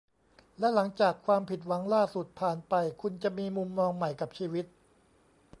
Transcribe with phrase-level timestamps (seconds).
[0.59, 4.65] และหลังจากความผิดหวังล่าสุดผ่านไปคุณจะมีมุมมองใหม่กับชีวิต